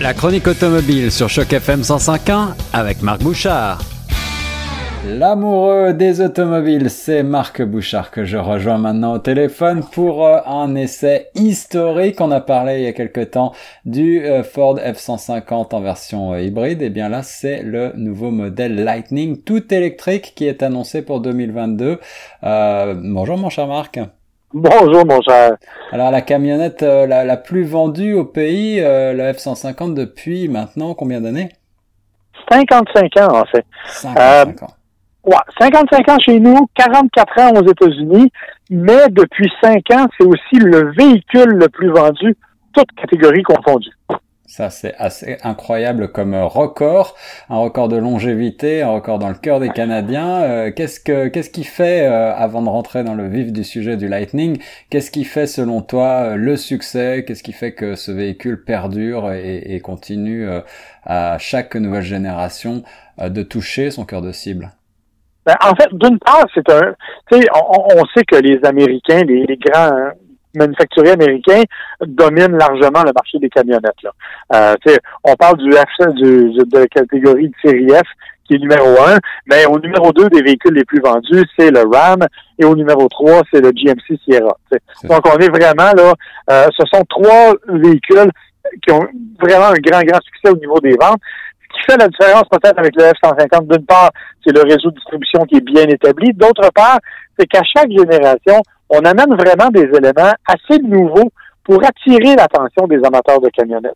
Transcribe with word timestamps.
La 0.00 0.14
chronique 0.14 0.46
automobile 0.46 1.12
sur 1.12 1.28
Choc 1.28 1.52
FM 1.52 1.82
105.1 1.82 2.54
avec 2.72 3.02
Marc 3.02 3.20
Bouchard. 3.20 3.82
L'amoureux 5.06 5.92
des 5.92 6.22
automobiles, 6.22 6.88
c'est 6.88 7.22
Marc 7.22 7.60
Bouchard 7.60 8.10
que 8.10 8.24
je 8.24 8.38
rejoins 8.38 8.78
maintenant 8.78 9.12
au 9.12 9.18
téléphone 9.18 9.82
pour 9.92 10.24
euh, 10.24 10.38
un 10.46 10.74
essai 10.74 11.28
historique. 11.34 12.18
On 12.22 12.30
a 12.30 12.40
parlé 12.40 12.78
il 12.78 12.84
y 12.84 12.86
a 12.86 12.94
quelque 12.94 13.20
temps 13.20 13.52
du 13.84 14.24
euh, 14.24 14.42
Ford 14.42 14.78
F-150 14.78 15.74
en 15.74 15.80
version 15.82 16.32
euh, 16.32 16.40
hybride. 16.40 16.80
Et 16.80 16.88
bien 16.88 17.10
là, 17.10 17.22
c'est 17.22 17.62
le 17.62 17.92
nouveau 17.94 18.30
modèle 18.30 18.82
Lightning 18.82 19.42
tout 19.42 19.74
électrique 19.74 20.32
qui 20.34 20.46
est 20.46 20.62
annoncé 20.62 21.02
pour 21.02 21.20
2022. 21.20 21.98
bonjour 22.42 23.36
mon 23.36 23.50
cher 23.50 23.66
Marc. 23.66 24.00
Bonjour, 24.52 25.06
mon 25.06 25.22
cher. 25.22 25.56
Alors, 25.92 26.10
la 26.10 26.22
camionnette 26.22 26.82
euh, 26.82 27.06
la, 27.06 27.36
plus 27.36 27.62
vendue 27.62 28.14
au 28.14 28.24
pays, 28.24 28.80
euh, 28.80 29.12
la 29.12 29.32
F-150, 29.32 29.94
depuis 29.94 30.48
maintenant 30.48 30.94
combien 30.94 31.20
d'années? 31.20 31.50
55 32.50 33.16
ans, 33.18 33.40
en 33.42 33.44
fait. 33.44 33.64
55 33.86 34.62
ans. 34.64 34.74
Ouais, 35.22 35.36
55 35.60 36.08
ans 36.08 36.18
chez 36.18 36.40
nous, 36.40 36.68
44 36.74 37.38
ans 37.42 37.60
aux 37.60 37.70
États-Unis, 37.70 38.32
mais 38.70 39.08
depuis 39.10 39.48
5 39.62 39.82
ans, 39.92 40.06
c'est 40.18 40.26
aussi 40.26 40.56
le 40.56 40.92
véhicule 40.94 41.52
le 41.52 41.68
plus 41.68 41.90
vendu, 41.90 42.36
toutes 42.72 42.90
catégories 42.96 43.44
confondues. 43.44 43.90
Ça, 44.50 44.68
c'est 44.68 44.96
assez 44.96 45.38
incroyable 45.44 46.10
comme 46.10 46.34
record, 46.34 47.14
un 47.50 47.58
record 47.58 47.86
de 47.86 47.96
longévité, 47.96 48.82
un 48.82 48.90
record 48.90 49.20
dans 49.20 49.28
le 49.28 49.36
cœur 49.36 49.60
des 49.60 49.68
Canadiens. 49.68 50.42
Euh, 50.42 50.72
qu'est-ce 50.72 50.98
que 50.98 51.28
qu'est-ce 51.28 51.50
qui 51.50 51.62
fait, 51.62 52.04
euh, 52.04 52.34
avant 52.34 52.60
de 52.60 52.68
rentrer 52.68 53.04
dans 53.04 53.14
le 53.14 53.28
vif 53.28 53.52
du 53.52 53.62
sujet 53.62 53.96
du 53.96 54.08
Lightning, 54.08 54.60
qu'est-ce 54.90 55.12
qui 55.12 55.22
fait 55.22 55.46
selon 55.46 55.82
toi 55.82 56.32
euh, 56.32 56.34
le 56.34 56.56
succès? 56.56 57.24
Qu'est-ce 57.24 57.44
qui 57.44 57.52
fait 57.52 57.74
que 57.74 57.94
ce 57.94 58.10
véhicule 58.10 58.64
perdure 58.64 59.32
et, 59.32 59.58
et 59.72 59.78
continue 59.78 60.48
à 61.04 61.38
chaque 61.38 61.76
nouvelle 61.76 62.02
génération 62.02 62.82
de 63.22 63.44
toucher 63.44 63.92
son 63.92 64.04
cœur 64.04 64.20
de 64.20 64.32
cible? 64.32 64.72
Ben, 65.46 65.54
en 65.62 65.76
fait, 65.76 65.90
d'une 65.92 66.18
part, 66.18 66.44
c'est 66.52 66.68
un, 66.68 66.94
tu 67.30 67.40
sais, 67.40 67.46
on, 67.54 68.00
on, 68.00 68.04
sait 68.16 68.24
que 68.24 68.34
les 68.34 68.58
Américains, 68.64 69.22
les, 69.22 69.46
les 69.46 69.56
grands 69.58 70.10
manufacturiers 70.54 71.12
américains 71.12 71.62
dominent 72.06 72.56
largement 72.56 73.02
le 73.02 73.12
marché 73.14 73.38
des 73.38 73.48
camionnettes. 73.48 74.02
Là. 74.02 74.12
Euh, 74.54 74.96
on 75.24 75.34
parle 75.34 75.58
du 75.58 75.70
F 75.72 76.14
du, 76.14 76.52
de 76.52 76.78
la 76.78 76.86
catégorie 76.86 77.48
de 77.48 77.54
série 77.64 77.88
F 77.88 78.08
qui 78.50 78.56
est 78.56 78.58
numéro 78.58 78.88
un, 79.00 79.18
mais 79.46 79.64
au 79.66 79.78
numéro 79.78 80.12
deux 80.12 80.28
des 80.28 80.42
véhicules 80.42 80.74
les 80.74 80.84
plus 80.84 81.00
vendus, 81.00 81.44
c'est 81.56 81.70
le 81.70 81.82
Ram, 81.82 82.18
et 82.58 82.64
au 82.64 82.74
numéro 82.74 83.06
trois, 83.08 83.42
c'est 83.52 83.60
le 83.60 83.70
GMC 83.70 84.18
Sierra. 84.24 84.56
Donc 85.04 85.20
on 85.24 85.38
est 85.38 85.48
vraiment 85.48 85.92
là, 85.96 86.14
euh, 86.50 86.66
ce 86.76 86.84
sont 86.92 87.04
trois 87.08 87.54
véhicules 87.68 88.30
qui 88.82 88.92
ont 88.92 89.06
vraiment 89.40 89.68
un 89.68 89.80
grand, 89.80 90.02
grand 90.02 90.20
succès 90.20 90.52
au 90.52 90.56
niveau 90.56 90.80
des 90.80 90.96
ventes. 91.00 91.20
Ce 91.62 91.76
qui 91.76 91.92
fait 91.92 91.98
la 91.98 92.08
différence 92.08 92.44
peut-être 92.50 92.78
avec 92.78 92.92
le 92.96 93.04
F-150, 93.04 93.68
d'une 93.68 93.86
part, 93.86 94.10
c'est 94.44 94.52
le 94.52 94.62
réseau 94.62 94.90
de 94.90 94.96
distribution 94.96 95.44
qui 95.44 95.58
est 95.58 95.64
bien 95.64 95.84
établi. 95.84 96.32
D'autre 96.34 96.68
part, 96.74 96.98
c'est 97.38 97.46
qu'à 97.46 97.62
chaque 97.62 97.90
génération, 97.90 98.60
on 98.90 99.00
amène 99.00 99.34
vraiment 99.34 99.68
des 99.70 99.88
éléments 99.96 100.32
assez 100.46 100.80
nouveaux 100.82 101.30
pour 101.64 101.80
attirer 101.84 102.34
l'attention 102.36 102.86
des 102.88 102.96
amateurs 102.96 103.40
de 103.40 103.48
camionnettes. 103.50 103.94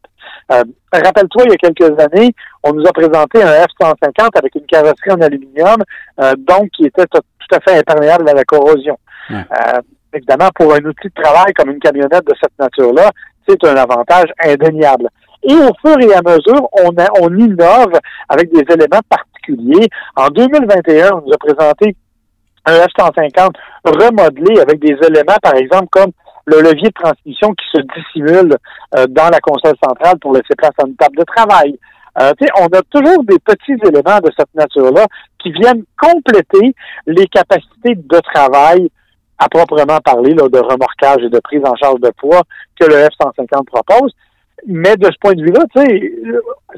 Euh, 0.53 0.63
rappelle-toi, 0.93 1.45
il 1.47 1.51
y 1.51 1.55
a 1.55 1.57
quelques 1.57 1.99
années, 1.99 2.33
on 2.63 2.73
nous 2.73 2.87
a 2.87 2.93
présenté 2.93 3.43
un 3.43 3.65
F-150 3.65 4.39
avec 4.39 4.55
une 4.55 4.67
carrosserie 4.67 5.11
en 5.11 5.21
aluminium, 5.21 5.83
euh, 6.21 6.35
donc 6.39 6.69
qui 6.77 6.85
était 6.85 7.07
tout 7.07 7.21
à 7.57 7.61
fait 7.61 7.79
imperméable 7.79 8.29
à 8.29 8.35
la 8.35 8.45
corrosion. 8.45 8.97
Euh, 9.31 9.81
évidemment, 10.13 10.51
pour 10.55 10.73
un 10.73 10.85
outil 10.85 11.09
de 11.09 11.23
travail 11.23 11.53
comme 11.55 11.71
une 11.71 11.81
camionnette 11.81 12.27
de 12.27 12.35
cette 12.41 12.57
nature-là, 12.59 13.11
c'est 13.49 13.63
un 13.65 13.77
avantage 13.77 14.31
indéniable. 14.45 15.09
Et 15.43 15.55
au 15.55 15.73
fur 15.85 15.99
et 16.01 16.15
à 16.15 16.23
mesure, 16.23 16.69
on, 16.73 16.91
on 17.21 17.37
innove 17.37 17.99
avec 18.29 18.53
des 18.53 18.65
éléments 18.73 19.03
particuliers. 19.09 19.89
En 20.17 20.29
2021, 20.29 21.13
on 21.13 21.27
nous 21.27 21.33
a 21.33 21.39
présenté 21.39 21.97
un 22.67 22.79
F-150 22.87 23.55
remodelé 23.85 24.61
avec 24.61 24.81
des 24.81 24.97
éléments, 25.07 25.39
par 25.43 25.55
exemple, 25.55 25.89
comme 25.91 26.13
le 26.47 26.61
levier 26.61 26.89
de 26.89 27.03
transmission 27.03 27.55
qui 27.55 27.67
se 27.73 27.83
dissimule 27.97 28.57
euh, 28.97 29.07
dans 29.09 29.31
la 29.31 29.41
console 29.41 29.77
centrale 29.83 30.19
pour 30.19 30.33
laisser 30.33 30.55
place 30.57 30.73
à 30.79 30.87
une 30.87 30.97
table 30.97 31.17
de 31.17 31.25
travail. 31.25 31.79
Euh, 32.21 32.33
on 32.61 32.67
a 32.67 32.83
toujours 32.91 33.25
des 33.25 33.39
petits 33.39 33.77
éléments 33.87 34.21
de 34.21 34.31
cette 34.37 34.55
nature-là 34.55 35.07
qui 35.39 35.51
viennent 35.53 35.85
compléter 36.01 36.75
les 37.07 37.27
capacités 37.27 37.95
de 37.97 38.21
travail 38.33 38.89
à 39.39 39.49
proprement 39.49 39.99
parler 39.99 40.33
là, 40.33 40.49
de 40.49 40.59
remorquage 40.59 41.25
et 41.25 41.29
de 41.29 41.41
prise 41.41 41.63
en 41.65 41.75
charge 41.75 42.01
de 42.01 42.11
poids 42.17 42.43
que 42.79 42.87
le 42.87 42.95
F-150 42.95 43.65
propose. 43.65 44.13
Mais 44.67 44.97
de 44.97 45.07
ce 45.07 45.19
point 45.21 45.35
de 45.35 45.43
vue-là, 45.43 45.65
tu 45.75 45.83
sais, 45.83 46.13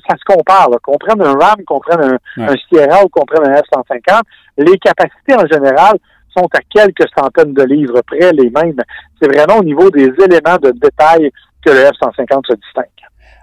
ça 0.08 0.16
se 0.16 0.24
compare. 0.24 0.69
Qu'on 0.82 0.98
prenne 0.98 1.22
un 1.22 1.34
RAM, 1.34 1.64
qu'on 1.66 1.80
prenne 1.80 2.19
un, 2.36 2.54
Sierra 2.69 3.04
ou 3.04 3.08
qu'on 3.08 3.24
prenne 3.24 3.48
un 3.48 3.60
F-150, 3.60 4.22
les 4.58 4.78
capacités 4.78 5.34
en 5.34 5.47
général 5.47 5.97
sont 6.36 6.48
à 6.52 6.60
quelques 6.69 7.08
centaines 7.16 7.54
de 7.54 7.62
livres 7.62 8.00
près 8.06 8.32
les 8.32 8.50
mêmes. 8.50 8.82
C'est 9.20 9.32
vraiment 9.32 9.60
au 9.60 9.64
niveau 9.64 9.91
des 9.91 10.12
éléments 10.19 10.58
de 10.60 10.72
détail 10.72 11.30
que 11.64 11.70
le 11.70 11.84
F-150 11.84 12.47
se 12.47 12.54
distingue. 12.54 12.95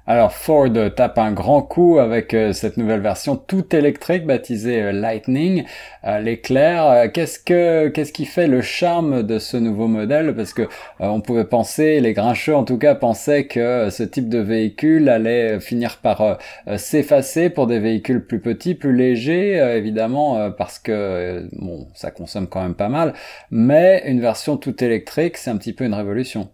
Alors 0.06 0.34
Ford 0.34 0.68
tape 0.98 1.18
un 1.18 1.32
grand 1.32 1.62
coup 1.62 1.98
avec 1.98 2.34
euh, 2.34 2.52
cette 2.52 2.76
nouvelle 2.76 3.00
version 3.00 3.38
tout 3.38 3.74
électrique 3.74 4.26
baptisée 4.26 4.84
euh, 4.84 4.92
Lightning, 4.92 5.64
euh, 6.04 6.20
l'éclair. 6.20 7.10
qu'est-ce 7.14 7.40
que 7.40 7.88
qu'est-ce 7.88 8.12
qui 8.12 8.26
fait 8.26 8.48
le 8.48 8.62
charme 8.62 9.24
de 9.24 9.40
ce 9.40 9.56
nouveau 9.56 9.88
modèle? 9.88 10.36
Parce 10.36 10.54
que 10.54 10.68
on 11.00 11.22
pouvait 11.22 11.46
penser, 11.46 12.02
les 12.02 12.12
grincheux 12.12 12.54
en 12.54 12.66
tout 12.66 12.78
cas 12.78 12.96
pensaient 12.96 13.48
que 13.48 13.90
ce 13.92 14.04
type 14.04 14.28
de 14.28 14.40
véhicule 14.40 15.08
allait 15.08 15.62
finir 15.62 16.00
par 16.02 16.38
s'effacer 16.76 17.50
pour 17.50 17.68
des 17.68 17.80
véhicules 17.80 18.26
plus 18.26 18.42
petits, 18.42 18.76
plus 18.76 18.94
légers, 18.94 19.56
évidemment 19.78 20.52
parce 20.52 20.80
que 20.80 21.48
bon, 21.54 21.88
ça 21.94 22.12
consomme 22.12 22.48
quand 22.48 22.62
même 22.62 22.76
pas 22.76 22.90
mal. 22.90 23.14
Mais 23.52 24.04
une 24.06 24.20
version 24.20 24.58
tout 24.58 24.84
électrique, 24.84 25.38
c'est 25.38 25.50
un 25.50 25.58
petit 25.58 25.74
peu 25.74 25.86
une 25.86 25.94
révolution. 25.94 26.50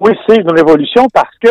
Oui, 0.00 0.12
c'est 0.28 0.36
une 0.36 0.50
révolution 0.52 1.08
parce 1.12 1.36
que 1.42 1.50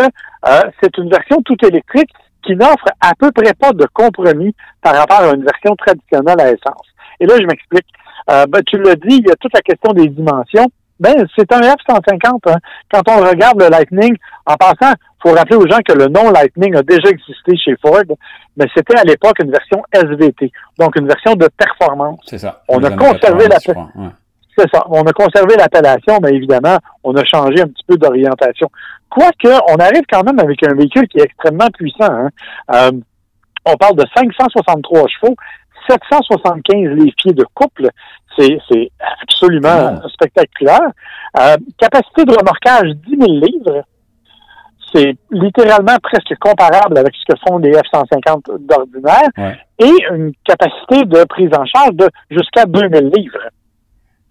euh, 0.50 0.62
c'est 0.82 0.98
une 0.98 1.10
version 1.10 1.42
tout 1.44 1.58
électrique 1.66 2.10
qui 2.46 2.56
n'offre 2.56 2.88
à 3.02 3.12
peu 3.18 3.32
près 3.32 3.54
pas 3.54 3.74
de 3.74 3.86
compromis 3.94 4.56
par 4.82 4.96
rapport 4.96 5.22
à 5.22 5.34
une 5.34 5.44
version 5.44 5.76
traditionnelle 5.76 6.40
à 6.40 6.48
essence. 6.48 6.88
Et 7.20 7.26
là, 7.26 7.36
je 7.40 7.46
m'explique. 7.46 7.86
Euh, 8.30 8.46
ben, 8.48 8.62
tu 8.66 8.78
l'as 8.78 8.96
dit, 8.96 9.18
il 9.18 9.28
y 9.28 9.32
a 9.32 9.36
toute 9.36 9.54
la 9.54 9.62
question 9.62 9.94
des 9.94 10.08
dimensions. 10.08 10.68
Ben, 11.00 11.14
c'est 11.36 11.52
un 11.54 11.62
F-150. 11.62 12.40
Hein. 12.48 12.56
Quand 12.92 13.02
on 13.08 13.18
regarde 13.24 13.62
le 13.62 13.70
Lightning, 13.70 14.16
en 14.46 14.56
passant, 14.56 14.94
faut 15.22 15.32
rappeler 15.32 15.56
aux 15.56 15.68
gens 15.68 15.80
que 15.88 15.94
le 15.94 16.08
nom 16.08 16.32
Lightning 16.32 16.76
a 16.76 16.84
déjà 16.84 17.10
existé 17.10 17.56
chez 17.58 17.76
Ford, 17.82 18.04
mais 18.56 18.66
c'était 18.76 18.98
à 18.98 19.04
l'époque 19.04 19.38
une 19.40 19.52
version 19.52 19.82
SVT, 19.92 20.52
donc 20.78 20.96
une 20.96 21.08
version 21.08 21.34
de 21.36 21.48
performance. 21.58 22.20
C'est 22.26 22.38
ça. 22.38 22.64
On 22.68 22.84
a 22.84 22.92
conservé 22.92 23.48
la... 23.48 23.58
C'est 24.58 24.70
ça. 24.74 24.84
On 24.90 25.04
a 25.04 25.14
conservé 25.14 25.56
l'appellation, 25.56 26.18
mais 26.22 26.32
évidemment, 26.32 26.78
on 27.04 27.16
a 27.16 27.24
changé 27.24 27.62
un 27.62 27.68
petit 27.68 27.84
peu 27.88 27.96
d'orientation. 27.98 28.70
Quoique, 29.10 29.48
on 29.70 29.76
arrive 29.76 30.04
quand 30.12 30.24
même 30.24 30.40
avec 30.40 30.64
un 30.64 30.74
véhicule 30.74 31.08
qui 31.08 31.20
est 31.20 31.26
extrêmement 31.26 31.70
puissant. 31.78 32.12
Hein. 32.12 32.30
Euh, 32.74 32.92
on 33.66 33.76
parle 33.76 33.96
de 33.98 34.06
563 34.16 35.06
chevaux, 35.08 35.36
775 35.88 36.98
les 36.98 37.12
pieds 37.12 37.34
de 37.34 37.46
couple. 37.54 37.90
C'est, 38.38 38.60
absolument 39.22 40.00
spectaculaire. 40.10 40.92
Euh, 41.40 41.58
capacité 41.78 42.24
de 42.24 42.32
remorquage 42.32 42.92
10 43.08 43.18
000 43.18 43.32
livres. 43.40 43.84
C'est 44.94 45.16
littéralement 45.32 45.98
presque 46.02 46.36
comparable 46.40 46.98
avec 46.98 47.14
ce 47.16 47.34
que 47.34 47.40
font 47.48 47.58
les 47.58 47.72
F-150 47.72 48.66
d'ordinaire. 48.66 49.56
Et 49.80 49.92
une 50.12 50.32
capacité 50.46 51.06
de 51.06 51.24
prise 51.26 51.50
en 51.58 51.66
charge 51.66 51.94
de 51.94 52.08
jusqu'à 52.32 52.66
2000 52.66 53.12
livres. 53.16 53.50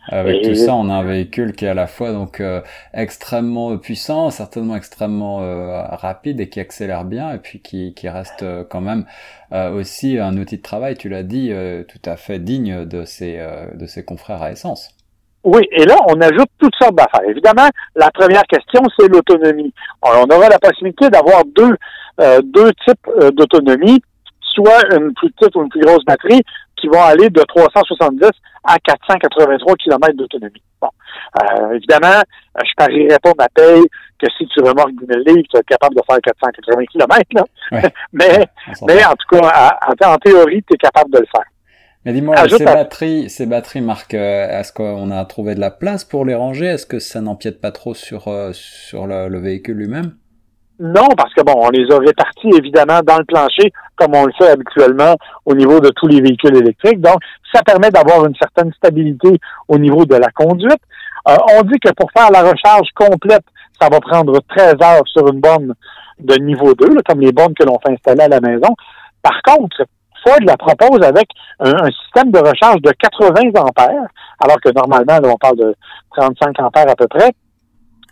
Avec 0.09 0.43
tout 0.43 0.55
ça, 0.55 0.75
on 0.75 0.89
a 0.89 0.95
un 0.95 1.03
véhicule 1.03 1.53
qui 1.53 1.65
est 1.65 1.69
à 1.69 1.75
la 1.75 1.87
fois 1.87 2.13
donc 2.13 2.41
euh, 2.41 2.61
extrêmement 2.95 3.77
puissant, 3.77 4.31
certainement 4.31 4.77
extrêmement 4.77 5.43
euh, 5.43 5.83
rapide 5.83 6.41
et 6.41 6.49
qui 6.49 6.61
accélère 6.61 7.05
bien, 7.05 7.33
et 7.33 7.39
puis 7.39 7.61
qui, 7.61 7.93
qui 7.95 8.09
reste 8.09 8.43
euh, 8.43 8.65
quand 8.69 8.81
même 8.81 9.05
aussi 9.53 10.19
un 10.19 10.37
outil 10.39 10.57
de 10.57 10.63
travail, 10.63 10.97
tu 10.97 11.09
l'as 11.09 11.23
dit, 11.23 11.53
tout 11.89 12.11
à 12.11 12.17
fait 12.17 12.41
digne 12.41 12.85
de 12.85 13.05
ses, 13.05 13.41
de 13.75 13.87
ses 13.87 14.05
confrères 14.05 14.43
à 14.43 14.51
essence. 14.51 14.91
Oui, 15.45 15.69
et 15.71 15.85
là, 15.85 15.95
on 16.09 16.21
ajoute 16.21 16.49
toutes 16.59 16.75
sortes 16.75 16.97
d'affaires. 16.97 17.23
Évidemment, 17.29 17.69
la 17.95 18.11
première 18.11 18.43
question, 18.43 18.83
c'est 18.99 19.07
l'autonomie. 19.07 19.73
On 20.03 20.25
aura 20.25 20.49
la 20.49 20.59
possibilité 20.59 21.09
d'avoir 21.11 21.45
deux, 21.45 21.77
deux 22.43 22.73
types 22.85 23.09
d'autonomie, 23.37 24.03
soit 24.41 24.83
une 24.97 25.15
plus 25.15 25.31
petite 25.31 25.55
ou 25.55 25.63
une 25.63 25.69
plus 25.69 25.81
grosse 25.81 26.05
batterie, 26.05 26.43
qui 26.77 26.89
vont 26.89 27.03
aller 27.03 27.31
de 27.31 27.43
370 27.43 28.31
à 28.65 28.79
483 28.79 29.75
km 29.77 30.17
d'autonomie. 30.17 30.63
Bon, 30.81 30.89
euh, 31.43 31.73
évidemment, 31.73 32.19
euh, 32.19 32.63
je 32.65 32.73
parierais 32.77 33.19
pas 33.23 33.33
ma 33.39 33.49
paye 33.49 33.83
que 34.19 34.27
si 34.37 34.47
tu 34.49 34.61
remorques 34.61 34.93
10 34.93 35.07
000 35.07 35.21
livres, 35.27 35.49
tu 35.51 35.59
es 35.59 35.63
capable 35.63 35.95
de 35.95 36.03
faire 36.09 36.21
480 36.23 36.85
km. 36.87 37.23
Là. 37.33 37.45
mais, 38.13 38.47
mais 38.87 39.05
en 39.05 39.15
tout 39.15 39.39
cas, 39.39 39.79
en, 40.05 40.17
théorie, 40.19 40.63
tu 40.63 40.75
es 40.75 40.79
capable 40.79 41.11
de 41.13 41.19
le 41.19 41.27
faire. 41.27 41.47
Mais 42.05 42.13
dis-moi, 42.13 42.37
ces 42.49 42.65
batteries, 42.65 43.31
ces 43.31 43.47
batteries, 43.47 43.81
Marc, 43.81 44.15
euh, 44.15 44.61
est-ce 44.61 44.73
qu'on 44.73 45.11
a 45.11 45.25
trouvé 45.25 45.55
de 45.57 45.61
la 45.61 45.73
place 45.73 46.05
pour 46.05 46.25
les 46.25 46.37
ranger? 46.37 46.67
Est-ce 46.67 46.87
que 46.87 47.01
ça 47.01 47.21
n'empiète 47.21 47.61
pas 47.61 47.73
trop 47.73 47.95
sur, 47.95 48.29
sur 48.53 49.07
le 49.07 49.39
véhicule 49.39 49.77
lui-même? 49.77 50.13
Non, 50.79 51.09
parce 51.17 51.33
que 51.33 51.43
bon, 51.43 51.55
on 51.57 51.71
les 51.71 51.91
a 51.91 51.99
répartis 51.99 52.51
évidemment 52.57 53.01
dans 53.03 53.19
le 53.19 53.25
plancher 53.25 53.73
comme 53.97 54.15
on 54.15 54.27
le 54.27 54.33
fait 54.39 54.51
habituellement 54.51 55.17
au 55.47 55.55
niveau 55.55 55.81
de 55.81 55.91
tous 55.97 56.07
les 56.07 56.21
véhicules 56.21 56.55
électriques. 56.55 57.01
Donc, 57.01 57.19
ça 57.53 57.63
permet 57.63 57.91
d'avoir 57.91 58.27
une 58.27 58.35
certaine 58.35 58.73
stabilité 58.75 59.41
au 59.69 59.79
niveau 59.79 60.05
de 60.05 60.17
la 60.17 60.29
conduite. 60.35 60.81
Euh, 61.29 61.37
on 61.57 61.63
dit 61.63 61.79
que 61.81 61.93
pour 61.93 62.11
faire 62.13 62.31
la 62.31 62.43
recharge 62.43 62.89
complète, 62.95 63.45
ça 63.81 63.89
va 63.91 64.01
prendre 64.01 64.39
13 64.49 64.75
heures 64.83 65.07
sur 65.07 65.27
une 65.29 65.41
borne 65.41 65.75
de 66.21 66.35
niveau 66.37 66.75
2, 66.75 67.03
comme 67.07 67.21
les 67.21 67.33
bornes 67.33 67.55
que 67.55 67.65
l'on 67.65 67.79
fait 67.85 67.93
installer 67.93 68.25
à 68.25 68.29
la 68.29 68.41
maison. 68.41 68.69
Par 69.23 69.41
contre, 69.43 69.85
Ford 70.25 70.39
la 70.43 70.57
propose 70.57 71.03
avec 71.03 71.29
un, 71.61 71.91
système 71.91 72.31
de 72.31 72.39
recharge 72.39 72.81
de 72.83 72.91
80 72.91 73.61
ampères, 73.61 74.09
alors 74.41 74.61
que 74.61 74.71
normalement, 74.71 75.19
on 75.25 75.37
parle 75.37 75.57
de 75.57 75.75
35 76.17 76.61
ampères 76.61 76.91
à 76.91 76.97
peu 76.97 77.07
près. 77.09 77.33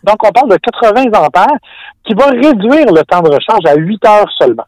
Donc, 0.05 0.23
on 0.23 0.31
parle 0.31 0.49
de 0.49 0.57
80 0.57 1.19
ampères 1.19 1.57
qui 2.05 2.13
va 2.13 2.27
réduire 2.27 2.91
le 2.93 3.03
temps 3.03 3.21
de 3.21 3.29
recharge 3.29 3.65
à 3.65 3.75
8 3.75 4.05
heures 4.05 4.31
seulement. 4.39 4.65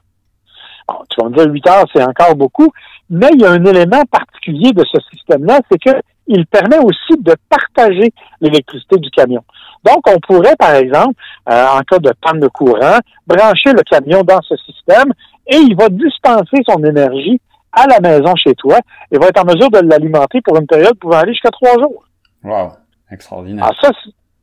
tu 1.10 1.22
vas 1.22 1.30
me 1.30 1.36
dire 1.36 1.52
8 1.52 1.68
heures, 1.68 1.86
c'est 1.94 2.04
encore 2.04 2.36
beaucoup, 2.36 2.70
mais 3.10 3.30
il 3.34 3.42
y 3.42 3.46
a 3.46 3.52
un 3.52 3.64
élément 3.64 4.04
particulier 4.12 4.72
de 4.72 4.84
ce 4.92 5.00
système-là, 5.12 5.60
c'est 5.72 5.78
qu'il 5.80 6.46
permet 6.48 6.80
aussi 6.80 7.22
de 7.22 7.36
partager 7.50 8.12
l'électricité 8.42 8.98
du 8.98 9.10
camion. 9.12 9.44
Donc, 9.84 10.00
on 10.08 10.20
pourrait, 10.20 10.56
par 10.58 10.74
exemple, 10.74 11.14
euh, 11.50 11.66
en 11.68 11.80
cas 11.82 12.00
de 12.00 12.12
panne 12.22 12.40
de 12.40 12.48
courant, 12.48 12.98
brancher 13.26 13.72
le 13.72 13.84
camion 13.84 14.24
dans 14.24 14.42
ce 14.42 14.56
système 14.58 15.14
et 15.48 15.58
il 15.58 15.76
va 15.76 15.90
dispenser 15.90 16.58
son 16.68 16.84
énergie 16.84 17.40
à 17.72 17.86
la 17.88 18.00
maison 18.00 18.34
chez 18.36 18.54
toi 18.56 18.80
et 19.12 19.18
va 19.18 19.28
être 19.28 19.42
en 19.42 19.46
mesure 19.46 19.70
de 19.70 19.80
l'alimenter 19.80 20.42
pour 20.42 20.58
une 20.58 20.68
période 20.68 20.98
pouvant 21.00 21.20
aller 21.20 21.34
jusqu'à 21.34 21.52
trois 21.52 21.74
jours. 21.74 22.04
Wow, 22.44 22.72
extraordinaire. 23.12 23.66
Alors 23.66 23.76
ça, 23.82 23.92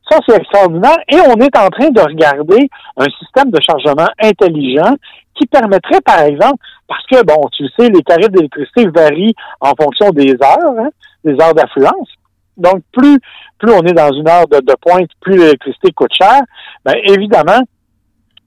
ça, 0.09 0.19
c'est 0.27 0.35
extraordinaire. 0.35 0.97
Et 1.09 1.19
on 1.19 1.35
est 1.35 1.57
en 1.57 1.69
train 1.69 1.89
de 1.89 2.01
regarder 2.01 2.69
un 2.97 3.05
système 3.19 3.51
de 3.51 3.59
chargement 3.61 4.07
intelligent 4.21 4.95
qui 5.35 5.45
permettrait, 5.47 6.01
par 6.01 6.21
exemple, 6.21 6.63
parce 6.87 7.05
que, 7.07 7.23
bon, 7.23 7.47
tu 7.51 7.65
sais, 7.77 7.89
les 7.89 8.01
tarifs 8.03 8.29
d'électricité 8.29 8.87
varient 8.87 9.35
en 9.59 9.73
fonction 9.79 10.09
des 10.11 10.33
heures, 10.33 10.79
hein, 10.79 10.89
des 11.23 11.33
heures 11.41 11.53
d'affluence. 11.53 12.09
Donc, 12.57 12.83
plus, 12.93 13.19
plus 13.57 13.71
on 13.71 13.81
est 13.81 13.93
dans 13.93 14.11
une 14.13 14.29
heure 14.29 14.47
de, 14.47 14.75
pointe, 14.81 15.09
plus 15.19 15.37
l'électricité 15.37 15.91
coûte 15.91 16.13
cher. 16.13 16.41
Bien, 16.85 16.95
évidemment, 17.03 17.61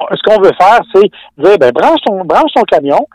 ce 0.00 0.22
qu'on 0.24 0.40
veut 0.40 0.52
faire, 0.58 0.80
c'est 0.94 1.10
dire, 1.38 1.58
ben, 1.58 1.72
branche 1.72 2.00
ton, 2.06 2.24
branche 2.24 2.52
ton 2.54 2.62
camion. 2.62 3.06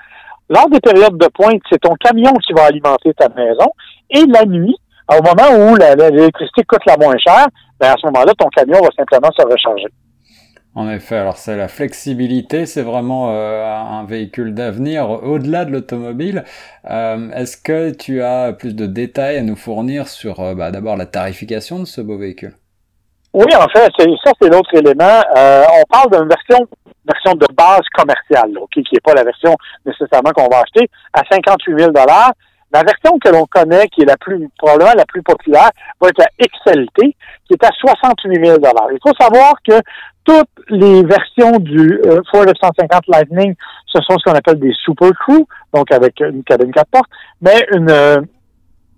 Lors 0.49 0.69
des 0.69 0.81
périodes 0.81 1.17
de 1.17 1.27
pointe, 1.27 1.61
c'est 1.71 1.79
ton 1.79 1.95
camion 1.95 2.33
qui 2.45 2.53
va 2.53 2.65
alimenter 2.65 3.13
ta 3.13 3.29
maison. 3.29 3.71
Et 4.09 4.25
la 4.27 4.45
nuit, 4.45 4.75
au 5.09 5.21
moment 5.21 5.71
où 5.71 5.75
l'électricité 5.75 6.63
coûte 6.63 6.81
la 6.85 6.97
moins 6.97 7.17
cher, 7.17 7.47
ben 7.79 7.91
à 7.91 7.95
ce 7.99 8.05
moment-là, 8.07 8.33
ton 8.37 8.47
camion 8.49 8.79
va 8.81 8.89
simplement 8.95 9.29
se 9.37 9.45
recharger. 9.45 9.87
En 10.75 10.89
effet, 10.89 11.17
alors 11.17 11.37
c'est 11.37 11.55
la 11.55 11.67
flexibilité, 11.67 12.65
c'est 12.65 12.81
vraiment 12.81 13.29
euh, 13.29 13.63
un 13.63 14.05
véhicule 14.05 14.55
d'avenir 14.55 15.07
au-delà 15.07 15.65
de 15.65 15.71
l'automobile. 15.71 16.45
Euh, 16.89 17.29
est-ce 17.31 17.57
que 17.57 17.91
tu 17.91 18.23
as 18.23 18.53
plus 18.53 18.75
de 18.75 18.87
détails 18.87 19.37
à 19.37 19.43
nous 19.43 19.55
fournir 19.55 20.07
sur 20.07 20.39
euh, 20.39 20.55
bah, 20.55 20.71
d'abord 20.71 20.97
la 20.97 21.05
tarification 21.05 21.79
de 21.79 21.85
ce 21.85 22.01
beau 22.01 22.17
véhicule? 22.17 22.55
Oui, 23.33 23.53
en 23.55 23.67
fait, 23.69 23.91
ça 24.23 24.31
c'est 24.41 24.49
l'autre 24.49 24.73
élément. 24.73 25.21
on 25.35 25.83
parle 25.89 26.11
d'une 26.11 26.27
version 26.27 26.67
version 27.05 27.33
de 27.33 27.47
base 27.53 27.81
commerciale, 27.93 28.51
qui 28.73 28.83
n'est 28.93 28.99
pas 29.01 29.13
la 29.13 29.23
version 29.23 29.55
nécessairement 29.85 30.31
qu'on 30.31 30.47
va 30.47 30.61
acheter, 30.61 30.89
à 31.13 31.21
58 31.29 31.79
000 31.79 31.91
la 32.73 32.81
version 32.81 33.17
que 33.19 33.29
l'on 33.29 33.45
connaît, 33.45 33.87
qui 33.87 34.01
est 34.01 34.05
la 34.05 34.17
plus, 34.17 34.49
probablement 34.57 34.93
la 34.97 35.05
plus 35.05 35.21
populaire, 35.21 35.69
va 36.01 36.07
être 36.07 36.17
la 36.17 36.27
XLT, 36.41 37.15
qui 37.45 37.53
est 37.53 37.63
à 37.63 37.69
68 37.69 38.45
000 38.45 38.57
Il 38.91 38.99
faut 39.01 39.13
savoir 39.19 39.53
que 39.67 39.79
toutes 40.23 40.47
les 40.69 41.03
versions 41.03 41.59
du 41.59 41.99
euh, 42.05 42.21
Ford 42.31 42.45
F-150 42.45 43.01
Lightning, 43.07 43.53
ce 43.85 44.01
sont 44.01 44.17
ce 44.17 44.23
qu'on 44.23 44.35
appelle 44.35 44.59
des 44.59 44.73
Super 44.83 45.11
Crew, 45.11 45.45
donc 45.73 45.91
avec 45.91 46.19
une 46.19 46.43
cabine 46.43 46.71
4 46.71 46.87
portes, 46.89 47.09
mais 47.41 47.65
une, 47.73 47.91
euh, 47.91 48.21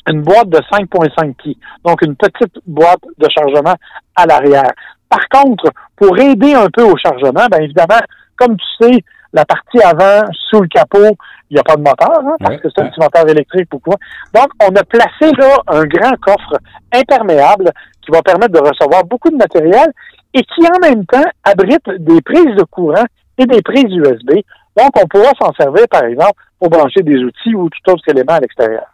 une 0.09 0.21
boîte 0.21 0.49
de 0.49 0.57
5.5 0.57 1.33
pieds, 1.35 1.57
donc 1.83 2.01
une 2.01 2.15
petite 2.15 2.57
boîte 2.65 3.03
de 3.17 3.27
chargement 3.29 3.75
à 4.15 4.25
l'arrière. 4.25 4.71
Par 5.09 5.27
contre, 5.29 5.69
pour 5.95 6.17
aider 6.17 6.53
un 6.53 6.69
peu 6.69 6.83
au 6.83 6.95
chargement, 6.97 7.47
bien 7.51 7.59
évidemment, 7.59 7.99
comme 8.37 8.55
tu 8.55 8.65
sais, 8.85 9.03
la 9.35 9.43
partie 9.43 9.81
avant, 9.81 10.25
sous 10.49 10.61
le 10.61 10.67
capot, 10.69 11.13
il 11.49 11.55
n'y 11.55 11.59
a 11.59 11.63
pas 11.63 11.75
de 11.75 11.81
moteur, 11.81 12.19
hein, 12.23 12.35
parce 12.39 12.55
que 12.61 12.69
c'est 12.73 12.81
un 12.81 12.87
petit 12.87 13.01
moteur 13.01 13.27
électrique. 13.27 13.67
Pourquoi? 13.69 13.95
Donc, 14.33 14.47
on 14.63 14.73
a 14.73 14.83
placé 14.85 15.35
là 15.37 15.57
un 15.67 15.83
grand 15.83 16.15
coffre 16.21 16.57
imperméable 16.93 17.69
qui 18.01 18.11
va 18.11 18.21
permettre 18.21 18.53
de 18.53 18.65
recevoir 18.65 19.03
beaucoup 19.03 19.29
de 19.29 19.35
matériel 19.35 19.91
et 20.33 20.41
qui 20.41 20.65
en 20.65 20.79
même 20.81 21.05
temps 21.05 21.29
abrite 21.43 21.83
des 21.99 22.21
prises 22.21 22.55
de 22.55 22.63
courant 22.63 23.03
et 23.37 23.45
des 23.45 23.61
prises 23.61 23.93
USB. 23.93 24.39
Donc, 24.77 24.91
on 25.01 25.07
pourra 25.07 25.31
s'en 25.37 25.51
servir, 25.53 25.83
par 25.91 26.05
exemple, 26.05 26.39
pour 26.57 26.69
brancher 26.69 27.03
des 27.03 27.17
outils 27.17 27.55
ou 27.55 27.69
tout 27.69 27.91
autre 27.91 28.03
élément 28.07 28.35
à 28.35 28.39
l'extérieur. 28.39 28.85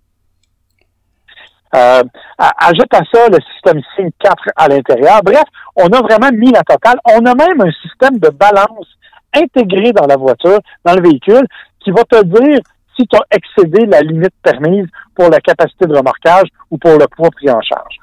Euh, 1.75 2.03
ajoute 2.38 2.93
à 2.93 3.01
ça 3.13 3.29
le 3.29 3.38
système 3.53 3.81
SYNC 3.95 4.13
4 4.19 4.35
à 4.55 4.67
l'intérieur. 4.67 5.21
Bref, 5.23 5.43
on 5.75 5.85
a 5.85 6.01
vraiment 6.01 6.31
mis 6.33 6.51
la 6.51 6.63
totale. 6.63 6.99
On 7.05 7.25
a 7.25 7.35
même 7.35 7.61
un 7.61 7.71
système 7.83 8.17
de 8.17 8.29
balance 8.29 8.88
intégré 9.33 9.92
dans 9.94 10.07
la 10.07 10.18
voiture, 10.18 10.60
dans 10.86 10.95
le 10.95 11.01
véhicule, 11.01 11.45
qui 11.80 11.92
va 11.92 12.04
te 12.04 12.24
dire 12.24 12.60
si 12.98 13.07
tu 13.07 13.18
as 13.18 13.36
excédé 13.36 13.86
la 13.86 14.01
limite 14.01 14.33
permise 14.44 14.88
pour 15.16 15.30
la 15.30 15.39
capacité 15.39 15.86
de 15.86 15.95
remorquage 15.95 16.48
ou 16.69 16.78
pour 16.78 16.92
le 16.92 17.06
poids 17.07 17.30
pris 17.31 17.50
en 17.50 17.62
charge. 17.62 17.98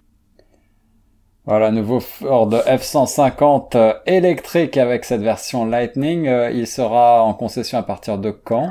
Voilà, 1.45 1.71
nouveau 1.71 2.01
Ford 2.01 2.51
F-150 2.51 3.77
euh, 3.77 3.95
électrique 4.05 4.77
avec 4.77 5.05
cette 5.05 5.23
version 5.23 5.65
Lightning. 5.65 6.29
Euh, 6.29 6.51
il 6.51 6.67
sera 6.67 7.23
en 7.23 7.33
concession 7.33 7.79
à 7.79 7.83
partir 7.83 8.19
de 8.19 8.31
quand? 8.31 8.71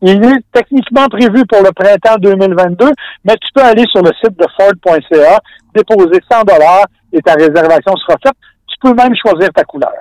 Il 0.00 0.24
est 0.24 0.42
techniquement 0.50 1.06
prévu 1.08 1.44
pour 1.46 1.62
le 1.62 1.72
printemps 1.72 2.16
2022, 2.18 2.90
mais 3.24 3.34
tu 3.34 3.48
peux 3.54 3.62
aller 3.62 3.84
sur 3.92 4.02
le 4.02 4.12
site 4.22 4.34
de 4.38 4.46
Ford.ca, 4.56 5.40
déposer 5.74 6.20
100 6.32 6.44
dollars 6.44 6.86
et 7.12 7.20
ta 7.20 7.34
réservation 7.34 7.94
sera 7.96 8.16
faite. 8.22 8.36
Tu 8.66 8.76
peux 8.80 8.94
même 8.94 9.14
choisir 9.14 9.50
ta 9.52 9.64
couleur. 9.64 9.92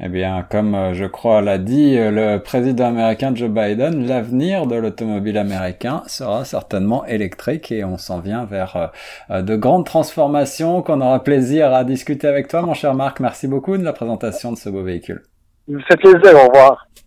Eh 0.00 0.08
bien, 0.08 0.46
comme 0.48 0.76
euh, 0.76 0.94
je 0.94 1.04
crois 1.06 1.42
l'a 1.42 1.58
dit 1.58 1.98
euh, 1.98 2.12
le 2.12 2.40
président 2.40 2.86
américain 2.86 3.34
Joe 3.34 3.50
Biden, 3.50 4.06
l'avenir 4.06 4.68
de 4.68 4.76
l'automobile 4.76 5.36
américain 5.36 6.04
sera 6.06 6.44
certainement 6.44 7.04
électrique 7.06 7.72
et 7.72 7.84
on 7.84 7.98
s'en 7.98 8.20
vient 8.20 8.44
vers 8.44 8.92
euh, 9.30 9.42
de 9.42 9.56
grandes 9.56 9.86
transformations 9.86 10.82
qu'on 10.82 11.00
aura 11.00 11.24
plaisir 11.24 11.74
à 11.74 11.82
discuter 11.82 12.28
avec 12.28 12.46
toi, 12.46 12.62
mon 12.62 12.74
cher 12.74 12.94
Marc. 12.94 13.18
Merci 13.18 13.48
beaucoup 13.48 13.76
de 13.76 13.82
la 13.82 13.92
présentation 13.92 14.52
de 14.52 14.56
ce 14.56 14.68
beau 14.68 14.84
véhicule. 14.84 15.22
Fait 15.66 15.96
plaisir, 15.96 16.32
au 16.32 16.46
revoir. 16.46 16.88